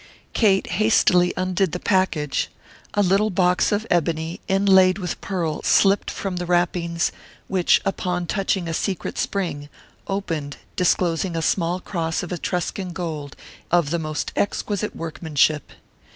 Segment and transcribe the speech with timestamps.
[0.33, 2.49] Kate hastily undid the package;
[2.95, 7.11] a little box of ebony inlaid with pearl slipped from the wrappings,
[7.47, 9.69] which, upon touching a secret spring,
[10.07, 13.35] opened, disclosing a small cross of Etruscan gold
[13.69, 15.71] of the most exquisite workmanship.